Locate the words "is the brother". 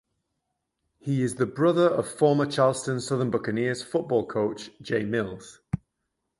1.21-1.87